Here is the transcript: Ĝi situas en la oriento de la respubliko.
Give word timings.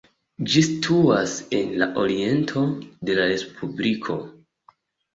Ĝi 0.53 0.63
situas 0.67 1.35
en 1.59 1.77
la 1.83 1.89
oriento 2.05 2.65
de 2.83 3.21
la 3.23 3.31
respubliko. 3.37 4.21